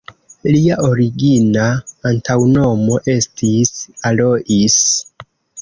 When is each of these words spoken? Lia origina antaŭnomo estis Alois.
Lia 0.53 0.77
origina 0.85 1.67
antaŭnomo 2.11 2.99
estis 3.15 3.77
Alois. 4.13 4.83